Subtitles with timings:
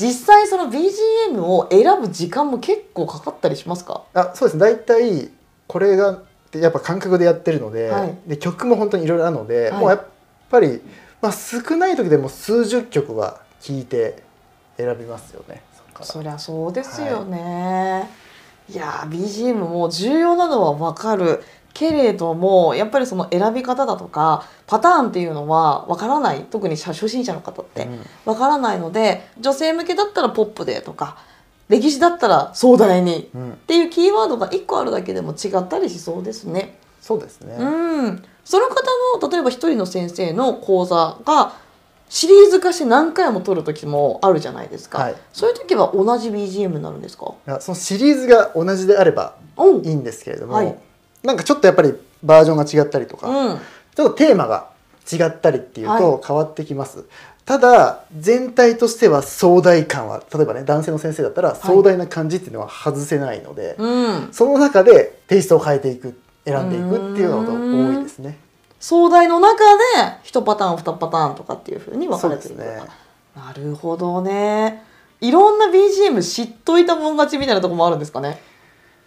[0.00, 4.04] 実際その BGM を選ぶ時間も結構かかったりしますか？
[4.14, 4.56] あそうです。
[4.56, 5.30] ね大体
[5.66, 6.22] これが
[6.54, 8.16] やっぱ感覚でやってるので,、はい。
[8.26, 9.80] で曲も本当にいろいろあるので、はい。
[9.80, 10.06] もうやっ
[10.50, 10.80] ぱり、
[11.20, 14.22] まあ、少ない時でも数十曲は聴いて
[14.78, 15.62] 選びますよね。
[16.02, 18.08] そりゃそうですよね、
[18.70, 21.42] い、やー BGM も重要なのはわかる
[21.72, 26.44] けれどもやっぱりその選び方だとかパターンっていうのはわからない。
[26.50, 27.84] 特に初心者の方って。
[27.84, 28.00] うん。
[28.24, 31.16] わからないので女性向けだったらポップでとか
[31.68, 33.52] 歴史だったら壮大にうん。
[33.52, 36.78] っていうキーワードが1個あるだけでも違ったりしそうですね。
[37.00, 38.74] そうですね、うん、その方
[39.22, 41.54] の例えば一人の先生の講座が
[42.10, 45.16] シリーズ化して何回も取る時もあるじゃないですか、はい。
[45.32, 47.32] そういう時は同じ BGM になるんですか？
[47.46, 49.34] いやそのシリーズが同じであれば
[49.82, 50.78] いいんですけれども、はい
[51.22, 53.58] なんかちょっとやっぱりバージョンが違ったりとか、うん。
[53.94, 54.70] ちょっとテーマが
[55.10, 57.04] 違ったりっていうはと変わってきます、
[57.44, 68.38] ただ全体としては壮大感は例えばね男性の先生だったら壮大な感じっていうのは外せないので、うん、その中でテイストを変えていく選んでいくっていうのが多いですね。
[68.78, 69.82] 壮大の中で
[70.24, 72.82] 1パターン2パターンとかっていう風に分かれてるね。
[73.36, 74.84] なるほどね。
[75.20, 78.40] いろんな BGM 知っといたもん勝ちみたいなとこもあるんですかね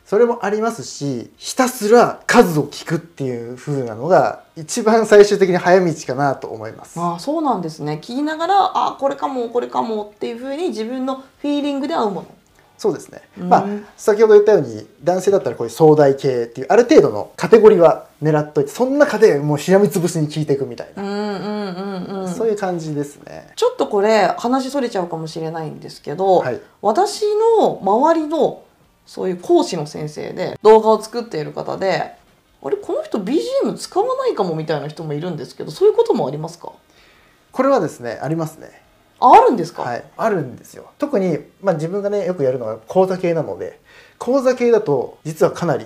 [0.05, 6.99] それもありますしひたすら数を聞くっていう風なのが一番最終的に早道かなと思います。
[6.99, 7.99] ああそうなんですね。
[8.01, 12.27] 聞きながらあこれかもこれかもっていう風に自分のフィーリングで合うもの。
[12.77, 13.49] そうですね、うん。
[13.49, 13.65] まあ
[13.95, 23.51] 先ほど言ったように男性だったらこういう壮大系っていうある程度のカテゴリーは狙っといてその中でもうしらみつぶしに聞いていくみたいな、うんうんうんうんそういう感じですね。
[23.55, 26.59] ちょっとこれ話それちゃうかもしれないんですけど、はい。
[26.81, 27.23] 私
[27.59, 28.63] の周りの
[29.05, 32.13] そういう講師の先生で動画を作っている方で
[32.65, 36.71] あれこの人 BGM 使わないかもみたいな人もいるんですけどそういうこともありますか？
[37.51, 38.81] これはですねありますね。
[39.19, 40.89] ああるんですか、はいあるんですよ。
[40.97, 43.79] 特に、まあ、自分がねよくやるのが講座系なので
[44.17, 45.85] 講座系だと実はかなり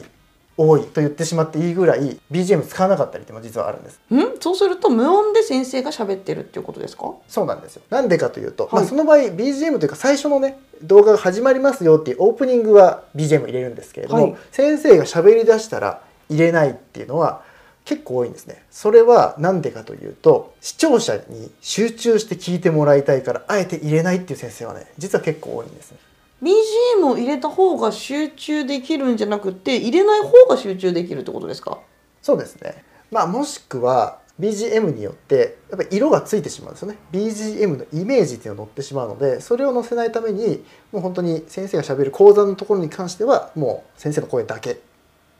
[0.57, 3.99] 多いと言ってしまっていいぐらい BGM 使わなかったりっても実はあるんです。
[4.11, 4.39] ん？
[4.39, 7.13] そうすると無音で先生が喋ってるっていうことですか？
[7.27, 7.83] そうなんですよ。
[7.91, 8.75] なんでかというと、はい。
[8.75, 14.35] まあ、その場合 BGM というか最初のね動画が始まりますよっていうオープニングは BGM 入れるんですけれども、はい。
[14.51, 17.43] 先生が喋り出したら入れないっていうのは
[17.85, 18.63] 結構多いんですね。
[18.71, 25.97] それは何でかというと視聴者に集中して聞いてもらいたいからあえて入れないっていう先生はね実は結構多いんですね
[26.41, 31.79] BGM を入れた方が集中できるんじゃなくて入れない方が集中できるってことですか？
[32.21, 32.83] そうですね。
[33.11, 36.97] まあもしくは BGM によってやっぱり色がついてしまうんですよね。
[37.11, 44.77] BGM のイメージっていうのが乗ってしまうのでそれを載せないためにもう本当に先生がしゃべる講座のところに関してはもう先生の声だけっ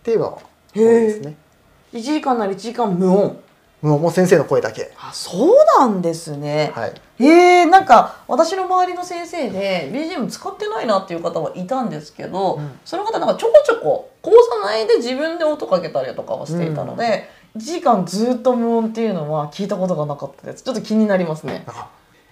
[0.01, 0.37] ていうのが
[0.75, 1.35] 多いですね。
[1.93, 3.39] 1時間なら1時間無音
[3.81, 4.91] もう先生の声だけ。
[4.97, 6.93] あそうなんですね、はい。
[7.19, 7.25] へ
[7.61, 12.79] えなんか私の周りの先生で BGM 使ってないなっていう方はいたんですけど、うん。
[12.85, 20.63] その方なんかちょこちょこ講座内で自分で音かけたりとかはしていたので、1時間ずっと無音っていうのは聞いたことがなかったです。
[20.63, 21.65] ちょっと気になりますね。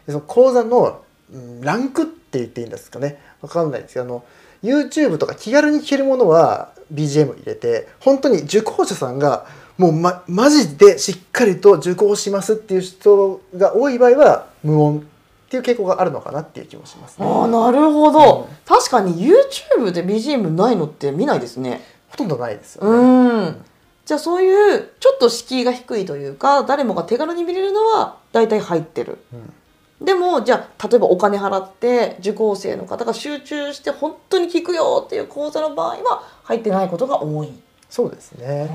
[0.08, 1.02] その講座の、
[1.34, 3.20] うんランクって言っていいんですかね。
[3.42, 4.24] わかんないですけどあの
[4.64, 9.48] YouTube とか気軽に聴けるものは BGM 入れて本当に受講者さんが
[9.78, 15.02] もう、ま、マジでしっかりと受講しますっていう人が多い場合は無音っ
[15.50, 17.28] ていう傾向があるのかなっていう気もしますね。
[17.28, 18.56] ああなるほど、うん。
[18.66, 21.82] 確かに YouTube で BGM ないのって見ないですね。
[22.10, 23.66] ほとんどないですようねん。
[24.06, 29.18] じゃあそういうちょっと敷居が低いというか誰もが手軽に見れるのは大体入ってる。
[29.34, 30.06] うん。
[30.06, 37.54] でもじゃあ例えばお金払って受講生の方が集中して本当に聞くよっていう講座の場合は入ってないことが多い。
[37.90, 38.70] そうですね。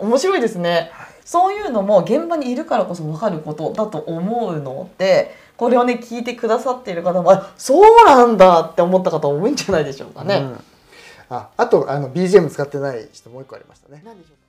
[0.00, 0.90] 面白いですね。
[1.24, 10.36] そういうのも現場にいるからこそ分かることだと思うのでこれをね聞いてくださっている方もあそうなんだって思った方多いんじゃないでしょうかね。
[10.36, 10.64] うん。
[11.30, 14.02] ああとあの BGM 使ってない人もう一個ありましたね。
[14.04, 14.43] 何でしょうか？